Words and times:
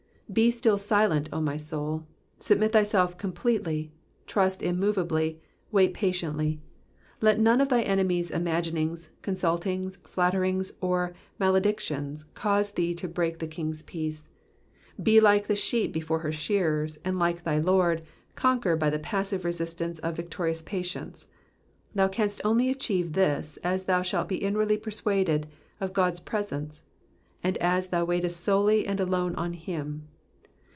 Be 0.31 0.49
still 0.49 0.77
silent, 0.77 1.27
O 1.33 1.41
my 1.41 1.57
soul! 1.57 2.07
submit 2.39 2.71
thyself 2.71 3.17
completely, 3.17 3.91
trust 4.25 4.61
immova 4.61 5.05
bly, 5.05 5.35
wait 5.73 5.93
patiently. 5.93 6.61
Let 7.19 7.37
none 7.37 7.59
of 7.59 7.67
thy 7.67 7.83
enemies^ 7.83 8.31
imaginings, 8.31 9.09
consul 9.23 9.57
tings, 9.57 9.97
flatteries, 9.97 10.71
or 10.79 11.13
maledictions 11.37 12.23
cause 12.33 12.71
thee 12.71 12.95
to 12.95 13.09
break 13.09 13.39
the 13.39 13.47
Eing^s 13.49 13.85
peace. 13.85 14.29
Be 15.03 15.19
like 15.19 15.47
the 15.47 15.55
sheep 15.57 15.91
before 15.91 16.19
her 16.19 16.31
shearers, 16.31 16.97
and 17.03 17.19
like 17.19 17.43
thy 17.43 17.57
Lord, 17.57 18.01
conquer 18.33 18.77
by 18.77 18.89
the 18.89 18.99
passive 18.99 19.43
resistance 19.43 19.99
of 19.99 20.15
victorious 20.15 20.61
patience: 20.61 21.27
thou 21.93 22.07
canst 22.07 22.39
only 22.45 22.69
achieve 22.69 23.11
this 23.11 23.57
as 23.65 23.83
thou 23.83 24.01
shalt 24.01 24.29
be 24.29 24.37
inwardly 24.37 24.77
persuaded 24.77 25.45
of 25.81 25.91
God^s 25.91 26.23
presence, 26.23 26.83
and 27.43 27.57
as 27.57 27.89
thou 27.89 28.05
waitest 28.05 28.41
8o!ely 28.47 28.85
and 28.89 29.01
alone 29.01 29.35
on 29.35 29.51
him. 29.51 30.07